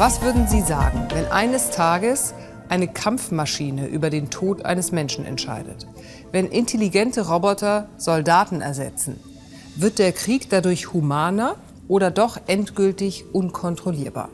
Was 0.00 0.22
würden 0.22 0.48
Sie 0.48 0.62
sagen, 0.62 1.08
wenn 1.12 1.26
eines 1.26 1.72
Tages 1.72 2.32
eine 2.70 2.88
Kampfmaschine 2.88 3.86
über 3.86 4.08
den 4.08 4.30
Tod 4.30 4.64
eines 4.64 4.92
Menschen 4.92 5.26
entscheidet? 5.26 5.86
Wenn 6.32 6.46
intelligente 6.46 7.28
Roboter 7.28 7.86
Soldaten 7.98 8.62
ersetzen? 8.62 9.20
Wird 9.76 9.98
der 9.98 10.12
Krieg 10.12 10.48
dadurch 10.48 10.94
humaner 10.94 11.56
oder 11.86 12.10
doch 12.10 12.38
endgültig 12.46 13.26
unkontrollierbar? 13.34 14.30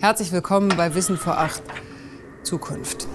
Herzlich 0.00 0.32
willkommen 0.32 0.72
bei 0.76 0.96
Wissen 0.96 1.16
vor 1.16 1.38
Acht 1.38 1.62
Zukunft. 2.42 3.06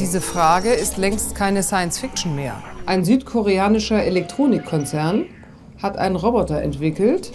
Diese 0.00 0.20
Frage 0.20 0.70
ist 0.72 0.96
längst 0.96 1.36
keine 1.36 1.62
Science 1.62 2.00
Fiction 2.00 2.34
mehr. 2.34 2.60
Ein 2.84 3.04
südkoreanischer 3.04 4.02
Elektronikkonzern 4.02 5.26
hat 5.80 5.98
einen 5.98 6.16
Roboter 6.16 6.60
entwickelt, 6.62 7.30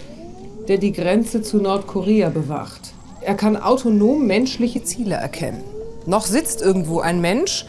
der 0.68 0.76
die 0.76 0.92
Grenze 0.92 1.40
zu 1.40 1.56
Nordkorea 1.56 2.28
bewacht. 2.28 2.92
Er 3.22 3.34
kann 3.34 3.56
autonom 3.56 4.26
menschliche 4.26 4.82
Ziele 4.82 5.14
erkennen. 5.14 5.62
Noch 6.06 6.24
sitzt 6.24 6.62
irgendwo 6.62 7.00
ein 7.00 7.20
Mensch, 7.20 7.66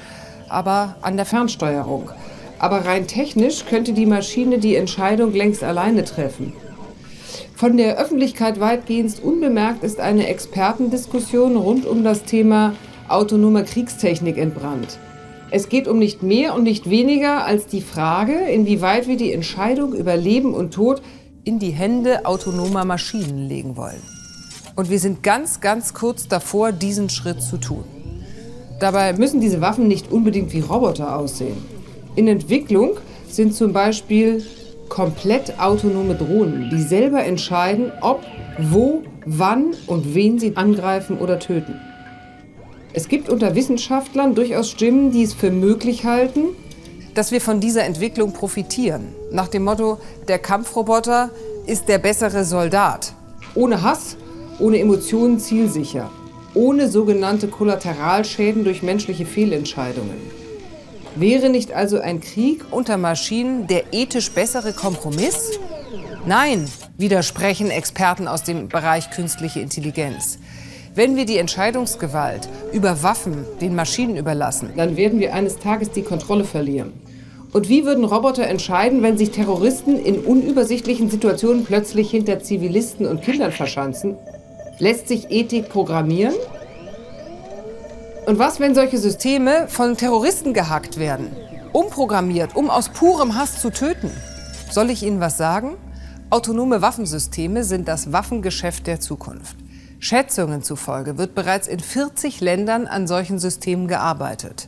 aber 0.48 0.96
an 1.02 1.18
der 1.18 1.26
Fernsteuerung. 1.26 2.10
Aber 2.58 2.86
rein 2.86 3.08
technisch 3.08 3.66
könnte 3.66 3.94
die 3.94 4.06
Maschine 4.06 4.60
die 4.60 4.76
Entscheidung 4.76 5.34
längst 5.34 5.64
alleine 5.64 6.06
treffen. 6.06 6.54
Von 7.56 7.78
der 7.78 7.98
Öffentlichkeit 7.98 8.60
weitgehend 8.60 9.22
unbemerkt 9.22 9.84
ist 9.84 10.00
eine 10.00 10.28
Expertendiskussion 10.28 11.58
rund 11.58 11.86
um 11.86 12.04
das 12.04 12.24
Thema 12.24 12.74
autonome 13.08 13.66
Kriegstechnik 13.66 14.38
entbrannt. 14.38 14.98
Es 15.52 15.68
geht 15.68 15.88
um 15.88 16.00
nicht 16.00 16.24
mehr 16.24 16.56
und 16.56 16.64
nicht 16.64 16.90
weniger 16.90 17.46
als 17.46 17.68
die 17.68 17.82
Frage, 17.82 18.34
inwieweit 18.34 19.08
wir 19.08 19.18
die 19.18 19.34
Entscheidung 19.34 19.94
über 19.94 20.16
Leben 20.16 20.54
und 20.54 20.74
Tod 20.74 21.02
in 21.44 21.60
die 21.60 21.72
Hände 21.72 22.26
autonomer 22.26 22.86
Maschinen 22.86 23.50
legen 23.50 23.76
wollen. 23.76 24.02
Und 24.76 24.90
wir 24.90 25.00
sind 25.00 25.24
ganz, 25.24 25.60
ganz 25.60 25.94
kurz 25.94 26.28
davor, 26.28 26.72
diesen 26.72 27.10
Schritt 27.10 27.42
zu 27.42 27.58
tun. 27.58 27.84
Dabei 28.80 29.14
müssen 29.14 29.42
diese 29.42 29.62
Waffen 29.62 29.88
nicht 29.88 30.12
unbedingt 30.12 30.54
wie 30.54 30.62
Roboter 30.62 31.16
aussehen. 31.16 31.58
In 32.16 32.28
Entwicklung 32.28 32.98
sind 33.30 33.54
zum 33.54 33.74
Beispiel 33.74 34.44
komplett 34.90 35.60
autonome 35.60 36.16
Drohnen, 36.16 36.70
die 36.70 36.82
selber 36.82 37.24
entscheiden, 37.24 37.92
ob, 38.02 38.24
wo, 38.60 39.04
wann 39.26 39.68
und 39.88 40.14
wen 40.14 40.40
sie 40.40 40.58
angreifen 40.58 41.18
oder 41.18 41.40
töten. 41.40 41.80
Es 42.94 43.08
gibt 43.08 43.30
unter 43.30 43.56
Wissenschaftlern 43.56 44.36
durchaus 44.36 44.70
Stimmen, 44.70 45.12
die 45.12 45.24
es 45.24 45.34
für 45.34 45.52
möglich 45.52 46.04
halten, 46.04 46.50
dass 47.14 47.32
wir 47.32 47.40
von 47.40 47.60
dieser 47.60 47.86
Entwicklung 47.86 48.34
profitieren. 48.34 49.10
Nach 49.32 49.48
dem 49.48 49.64
Motto, 49.64 50.00
der 50.28 50.40
Kampfroboter 50.40 51.30
ist 51.68 51.88
der 51.88 52.00
bessere 52.00 52.44
Soldat. 52.44 53.14
Ohne 53.56 53.82
Hass, 53.82 54.18
ohne 54.62 54.80
Emotionen 54.80 55.40
zielsicher. 55.40 56.10
Ohne 56.54 56.90
sogenannte 56.90 57.48
Kollateralschäden 57.48 58.64
durch 58.64 58.84
menschliche 58.84 59.26
Fehlentscheidungen. 59.26 60.18
Wäre 61.16 61.50
nicht 61.50 61.74
also 61.74 62.00
ein 62.00 62.22
Krieg 62.22 62.64
unter 62.72 62.98
Maschinen 62.98 63.68
der 63.68 63.94
ethisch 63.94 64.32
bessere 64.32 64.72
Kompromiss? 64.72 65.60
Nein, 66.26 66.66
widersprechen 66.98 67.70
Experten 67.70 68.28
aus 68.28 68.44
dem 68.44 68.70
Bereich 68.70 69.10
künstliche 69.12 69.60
Intelligenz. 69.60 70.40
Wenn 70.94 71.16
wir 71.16 71.26
die 71.26 71.38
Entscheidungsgewalt 71.38 72.48
über 72.74 73.02
Waffen 73.02 73.46
den 73.60 73.76
Maschinen 73.76 74.18
überlassen, 74.18 74.72
dann 74.76 74.98
werden 74.98 75.20
wir 75.20 75.34
eines 75.34 75.58
Tages 75.58 75.92
die 75.92 76.04
Kontrolle 76.04 76.44
verlieren. 76.44 76.94
Und 77.54 77.68
wie 77.68 77.86
würden 77.86 78.06
Roboter 78.06 78.48
entscheiden, 78.48 79.02
wenn 79.02 79.18
sich 79.18 79.32
Terroristen 79.32 79.98
in 79.98 80.20
unübersichtlichen 80.20 81.10
Situationen 81.10 81.66
plötzlich 81.66 82.10
hinter 82.10 82.40
Zivilisten 82.40 83.06
und 83.06 83.22
Kindern 83.22 83.52
verschanzen? 83.52 84.16
Lässt 84.82 85.10
sich 85.10 85.30
Ethik 85.30 85.70
programmieren? 85.70 86.34
Und 88.26 88.40
was, 88.40 88.60
wenn 88.60 88.74
solche 88.74 88.98
Systeme 88.98 89.68
von 89.68 89.96
Terroristen 89.96 90.56
gehackt 90.56 90.98
werden? 90.98 91.28
Umprogrammiert, 91.72 92.56
um 92.56 92.72
aus 92.72 92.90
purem 92.90 93.36
Hass 93.36 93.62
zu 93.62 93.70
töten? 93.70 94.10
Soll 94.72 94.90
ich 94.90 95.04
Ihnen 95.04 95.20
was 95.20 95.38
sagen? 95.38 95.78
Autonome 96.32 96.82
Waffensysteme 96.82 97.64
sind 97.64 97.88
das 97.88 98.12
Waffengeschäft 98.12 98.88
der 98.88 99.00
Zukunft. 99.00 99.56
Schätzungen 100.00 100.64
zufolge 100.64 101.20
wird 101.20 101.36
bereits 101.36 101.68
in 101.68 101.80
40 101.80 102.42
Ländern 102.42 102.88
an 102.88 103.06
solchen 103.06 103.38
Systemen 103.38 103.88
gearbeitet. 103.88 104.68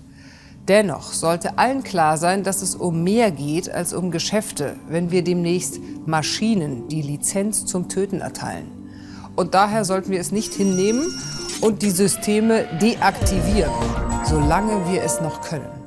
Dennoch 0.68 1.12
sollte 1.12 1.58
allen 1.58 1.82
klar 1.82 2.20
sein, 2.20 2.44
dass 2.44 2.62
es 2.62 2.76
um 2.76 3.04
mehr 3.04 3.32
geht 3.32 3.68
als 3.68 3.94
um 3.94 4.12
Geschäfte, 4.12 4.76
wenn 4.88 5.10
wir 5.10 5.24
demnächst 5.24 5.80
Maschinen 6.06 6.88
die 6.88 7.02
Lizenz 7.02 7.66
zum 7.66 7.90
Töten 7.90 8.22
erteilen. 8.22 8.83
Und 9.36 9.54
daher 9.54 9.84
sollten 9.86 10.12
wir 10.12 10.20
es 10.20 10.32
nicht 10.32 10.54
hinnehmen 10.54 11.04
und 11.62 11.82
die 11.82 11.92
Systeme 11.92 12.66
deaktivieren, 12.82 13.74
solange 14.26 14.92
wir 14.92 15.04
es 15.04 15.22
noch 15.22 15.42
können. 15.42 15.83